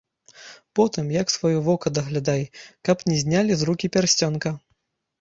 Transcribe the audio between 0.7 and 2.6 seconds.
Потым, як сваё вока даглядай,